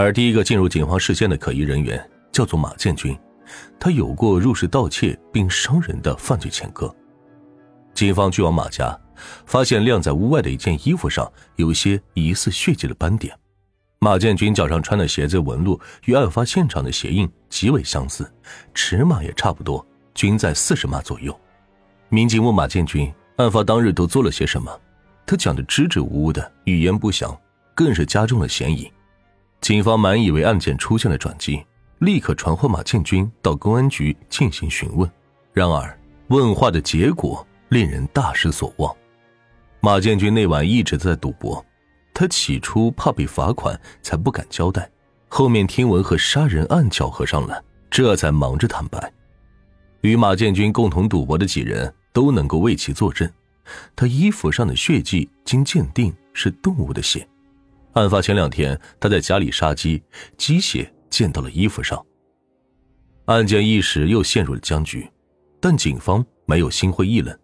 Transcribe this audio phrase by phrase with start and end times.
[0.00, 2.00] 而第一个进入警方视线的可疑人员
[2.30, 3.18] 叫做马建军，
[3.80, 6.94] 他有过入室盗窃并伤人的犯罪前科。
[7.94, 8.96] 警方去往马家，
[9.44, 13.36] 发现晾在屋外的一件衣服上有些疑似血迹的斑点。
[13.98, 18.32] 马建军脚上穿的鞋子纹路与案发现场的鞋印极为相似，
[18.72, 19.84] 尺码也差不多，
[20.14, 21.36] 均在四十码左右。
[22.08, 24.70] 民警问马建军，案发当日都做了些什么？
[25.26, 27.36] 他讲的支支吾吾的，语言不详，
[27.74, 28.88] 更是加重了嫌疑。
[29.60, 31.64] 警方满以为案件出现了转机，
[31.98, 35.10] 立刻传唤马建军到公安局进行询问。
[35.52, 38.94] 然而，问话的结果令人大失所望。
[39.80, 41.64] 马建军那晚一直在赌博，
[42.14, 44.88] 他起初怕被罚款，才不敢交代。
[45.28, 49.12] 后面听闻和杀人案搅合上了，这才忙着坦白。
[50.00, 53.28] 与马建军共同赌博的几人都能够为其作证。
[53.94, 57.28] 他衣服上的血迹经鉴定是动物的血。
[57.98, 60.00] 案发前两天，他在家里杀鸡，
[60.36, 62.00] 鸡血溅到了衣服上。
[63.24, 65.10] 案件一时又陷入了僵局，
[65.60, 67.36] 但警方没有心灰意冷。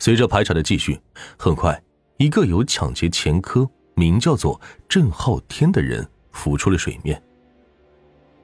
[0.00, 1.00] 随着排查的继续，
[1.38, 1.80] 很快
[2.16, 7.22] 一个有抢劫前科、名叫做郑浩天的人浮出了水面。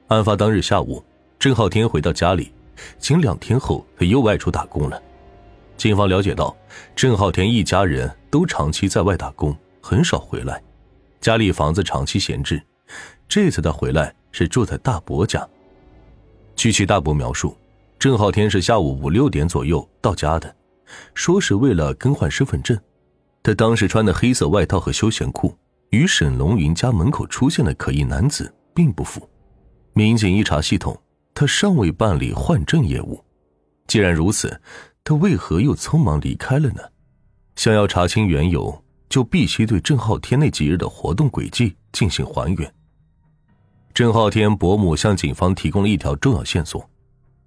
[0.07, 1.03] 案发当日下午，
[1.37, 2.53] 郑浩天回到家里，
[2.97, 5.03] 仅两天后他又外出打工了。
[5.75, 6.55] 警方了解到，
[6.95, 10.63] 郑浩天一家人都长期在外打工，很少回来，
[11.25, 12.61] 家里房子长期闲置。
[13.27, 15.43] 这次他回来是住在大伯家。
[16.55, 17.57] 据其大伯描述，
[17.97, 20.55] 郑浩天是下午五六点左右到家的，
[21.15, 22.79] 说是为了更换身份证。
[23.41, 25.51] 他当时穿的黑色外套和休闲裤，
[25.89, 29.27] 与沈龙云家门口出现的可疑男子并不符。
[29.93, 30.95] 民警一查系统，
[31.33, 33.19] 他尚未办理换证业务。
[33.87, 34.61] 既然如此，
[35.03, 36.83] 他为何又匆忙离开了呢？
[37.55, 42.73] 想要查清缘由，就必须对郑浩天那几日的活动轨迹进行还原。
[43.93, 46.89] 郑浩天伯母向警方提供了一条重要线索：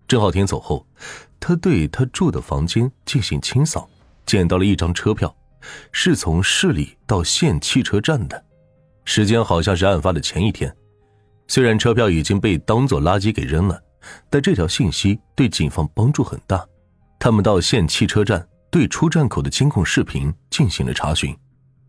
[0.06, 0.87] 郑浩天走后，
[1.39, 3.88] 他对他住的房间进行清扫，
[4.25, 5.34] 捡到了一张车票，
[5.93, 8.44] 是从市里到县汽车站的，
[9.05, 10.75] 时间好像是案发的前一天。
[11.49, 13.78] 虽然车票已经被当做垃圾给扔了，
[14.31, 16.66] 但这条信息对警方帮助很大。
[17.19, 21.37] 他们到县汽车站对出站口的监控视频进行了查询，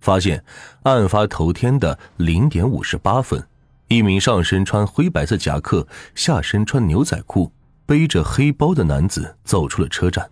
[0.01, 0.43] 发现
[0.83, 3.45] 案发头天的零点五十八分，
[3.87, 7.51] 一名上身穿灰白色夹克、下身穿牛仔裤、
[7.85, 10.29] 背着黑包的男子走出了车站。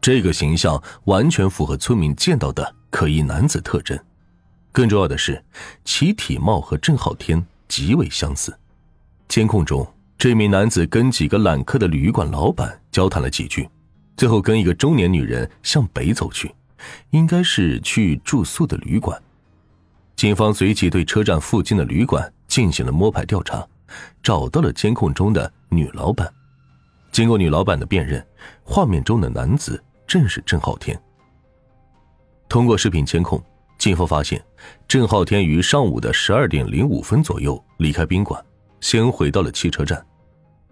[0.00, 3.98] 这个形象完全符合村民见到的可疑男子特征。
[4.70, 5.42] 更重要的是，
[5.84, 8.56] 其体貌和郑浩天极为相似。
[9.26, 9.86] 监控中，
[10.18, 13.68] 这名男子跟几个揽客的旅馆老板交谈了几句。
[14.16, 16.54] 最后跟一个中年女人向北走去，
[17.10, 19.20] 应该是去住宿的旅馆。
[20.14, 23.66] 警方随即对车站附近的旅馆进行了摸排调查，
[24.22, 26.32] 找到了监控中的女老板。
[27.12, 28.26] 经过女老板的辨认，
[28.62, 30.98] 画面中的男子正是郑浩天。
[32.48, 33.42] 通过视频监控，
[33.78, 34.42] 警方发现
[34.86, 38.42] 郑浩天于上午的十二点零五分左右离开宾馆，
[38.80, 40.04] 先回到了汽车站，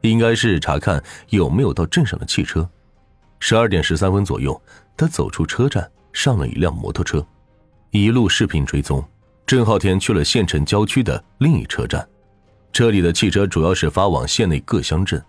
[0.03, 2.69] 应该是查看有没有到镇上的汽车。
[3.47, 4.59] 十二点十三分左右，
[4.97, 7.22] 他走出车站，上了一辆摩托车，
[7.91, 9.06] 一路视频追踪。
[9.44, 12.09] 郑浩天去了县城郊区的另一车站，
[12.72, 15.22] 这里的汽车主要是发往县内各乡镇，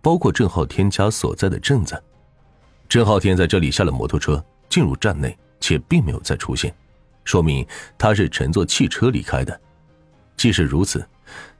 [0.00, 2.02] 包括郑浩天家所在的镇子。
[2.88, 6.74] 郑浩天在这里下了摩托车，进入站内，且并没有再出现，
[7.24, 7.66] 说明
[7.98, 9.60] 他是乘坐汽车离开的。
[10.34, 11.06] 即使如此，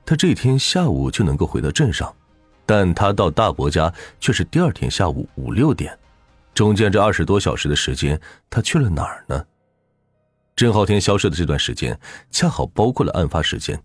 [0.06, 2.10] 他这天下午就能够回到镇上。
[2.70, 5.98] 但他到大伯家却是第二天下午五六点，
[6.54, 8.16] 中间这二十多小时的时间，
[8.48, 9.44] 他去了哪儿呢？
[10.54, 11.98] 郑浩天消失的这段时间
[12.30, 13.76] 恰好包括了案发时间，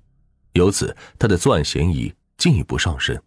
[0.54, 3.20] 由此他的作案嫌疑进一步上升。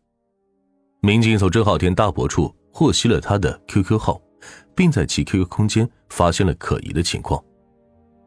[1.01, 4.23] 民警从郑浩天大伯处获悉了他的 QQ 号，
[4.77, 7.43] 并在其 QQ 空间发现了可疑的情况。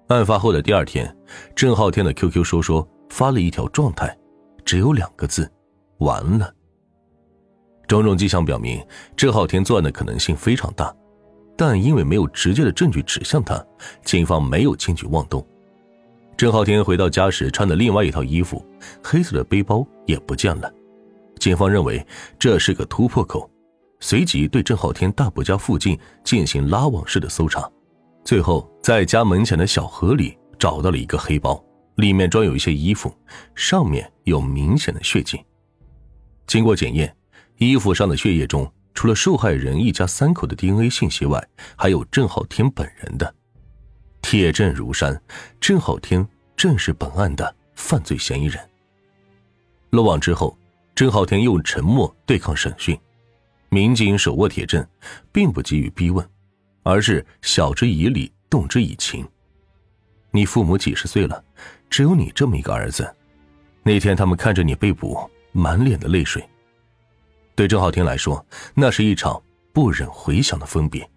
[0.09, 1.15] 案发后的第二天，
[1.55, 4.13] 郑浩天的 QQ 说说发了一条状态，
[4.65, 5.49] 只有两个字：
[5.99, 6.53] 完了。
[7.91, 8.81] 种种迹象表明，
[9.17, 10.95] 郑浩天作案的可能性非常大，
[11.57, 13.61] 但因为没有直接的证据指向他，
[14.05, 15.45] 警方没有轻举妄动。
[16.37, 18.65] 郑浩天回到家时穿的另外一套衣服，
[19.03, 20.71] 黑色的背包也不见了。
[21.37, 22.01] 警方认为
[22.39, 23.51] 这是个突破口，
[23.99, 27.69] 随即对郑浩天大伯家附近进行拉网式的搜查，
[28.23, 31.61] 最后在家门前的小河里找到了一个黑包，
[31.95, 33.13] 里面装有一些衣服，
[33.53, 35.37] 上面有明显的血迹。
[36.47, 37.13] 经过检验。
[37.67, 43.35] 衣服上的血液中，除了受害人一家三口的 DNA 信息外，还有郑浩天本人的。
[44.19, 45.21] 铁证如山，
[45.59, 46.27] 郑浩天
[46.57, 48.59] 正是本案的犯罪嫌疑人。
[49.91, 50.57] 落网之后，
[50.95, 52.99] 郑浩天用沉默对抗审讯，
[53.69, 54.83] 民警手握铁证，
[55.31, 56.27] 并不急于逼问，
[56.81, 59.23] 而是晓之以理，动之以情。
[60.31, 61.43] 你父母几十岁了，
[61.91, 63.15] 只有你这么一个儿子。
[63.83, 66.43] 那天他们看着你被捕，满脸的泪水。
[67.61, 68.43] 对郑浩天来说，
[68.73, 69.39] 那是一场
[69.71, 71.07] 不忍回想的分别。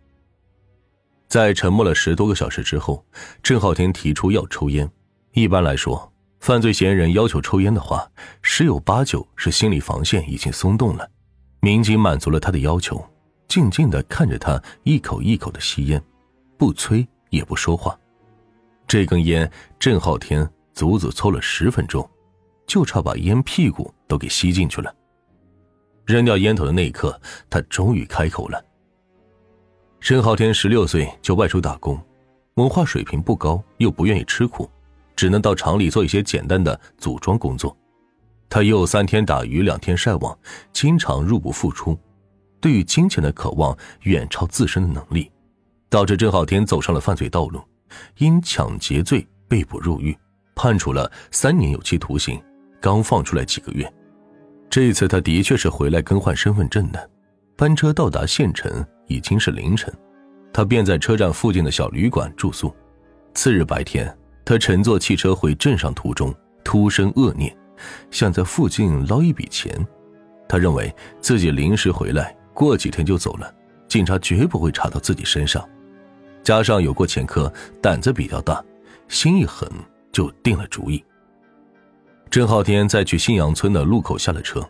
[1.27, 3.03] 在沉默了十多个小时之后，
[3.43, 4.87] 郑浩天提出要抽烟。
[5.33, 8.07] 一般来说，犯罪嫌疑人要求抽烟的话，
[8.43, 11.11] 十有八九是心理防线已经松动了。
[11.61, 13.03] 民警满足了他的要求，
[13.49, 15.99] 静静的看着他一口一口的吸烟，
[16.59, 17.99] 不催也不说话。
[18.87, 22.07] 这根烟，郑浩天足足抽了十分钟，
[22.67, 24.95] 就差把烟屁股都给吸进去了。
[26.05, 27.19] 扔掉烟头的那一刻，
[27.49, 28.65] 他终于开口了。
[30.01, 31.99] 郑浩天十六岁就外出打工，
[32.55, 34.69] 文化水平不高，又不愿意吃苦。
[35.17, 37.77] 只能到厂里做一些简单的组装工作，
[38.51, 40.37] 他又三天打鱼两天晒网，
[40.73, 41.97] 经常入不敷出，
[42.61, 45.31] 对于金钱的渴望远超自身的能力，
[45.89, 47.63] 导致郑浩天走上了犯罪道路，
[48.19, 50.19] 因抢劫罪被捕入狱，
[50.57, 52.43] 判处了三年有期徒刑，
[52.81, 53.91] 刚放出来几个月。
[54.75, 57.09] 这一次他的确是回来更换身份证的，
[57.57, 59.95] 班车到达县城已经是凌晨，
[60.53, 62.75] 他便在车站附近的小旅馆住宿。
[63.35, 64.13] 次日白天。
[64.45, 66.35] 他乘坐汽车回镇上途中，
[66.65, 67.57] 突生恶念，
[68.11, 69.73] 想在附近捞一笔钱。
[70.49, 73.55] 他认为自己临时回来，过几天就走了，
[73.87, 75.65] 警察绝不会查到自己身上。
[76.43, 77.51] 加上有过前科，
[77.81, 78.61] 胆子比较大，
[79.07, 79.71] 心一狠
[80.11, 81.03] 就定了主意。
[82.35, 84.61] 郑浩天在去新阳村的路口下了车，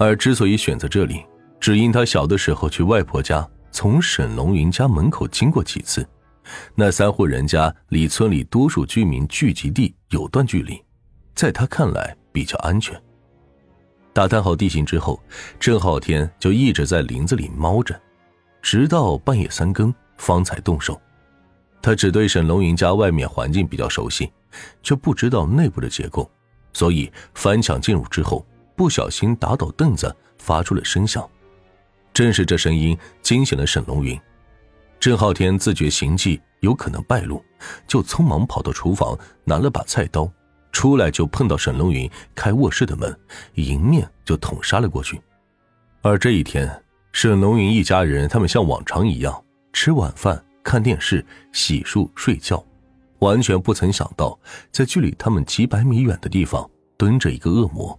[0.00, 1.24] 而之所以选择这里，
[1.60, 6.04] 只因他小的时候去外婆家，从沈龙云家门口经过几次。
[6.74, 10.82] 那三户人家离村里多数居民聚集地有段距离，
[11.36, 13.00] 在他看来比较安全。
[14.12, 15.22] 打探好地形之后，
[15.60, 17.94] 郑浩天就一直在林子里猫着，
[18.60, 21.00] 直到半夜三更方才动手。
[21.80, 24.32] 他只对沈龙云家外面环境比较熟悉，
[24.82, 26.28] 却不知道内部的结构，
[26.74, 28.44] 所以翻墙进入之后，
[28.76, 31.26] 不小心打倒凳子，发出了声响。
[32.12, 34.20] 正是这声音惊醒了沈龙云。
[35.00, 37.42] 郑浩天自觉行迹有可能败露，
[37.86, 40.30] 就匆忙跑到厨房拿了把菜刀，
[40.72, 43.18] 出来就碰到沈龙云开卧室的门，
[43.54, 45.20] 迎面就捅杀了过去。
[46.02, 46.70] 而这一天，
[47.12, 52.64] 沈龙云一家人他们像往常一样吃晚饭、看电视、洗漱、睡觉，
[53.20, 54.38] 完全不曾想到，
[54.70, 57.98] 在距离他们几百米远的地方蹲着一个恶魔，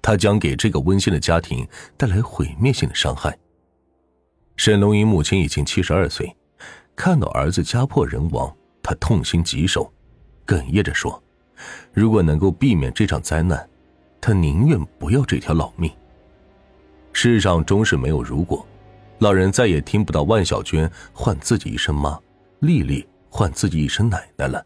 [0.00, 1.66] 他将给这个温馨的家庭
[1.96, 3.36] 带来毁灭性的伤害。
[4.56, 6.34] 沈龙云母亲已经七十二岁。
[6.94, 8.50] 看到儿子家破人亡，
[8.82, 9.92] 他痛心疾首，
[10.46, 11.22] 哽咽着说
[11.92, 13.68] ：“如果能够避免这场灾难，
[14.18, 15.92] 他宁愿不要这条老命。”
[17.12, 18.66] 世上终是没有如果，
[19.18, 22.18] 老人再也听不到万小娟唤自己一声妈，
[22.60, 24.64] 丽丽唤自己一声奶奶了。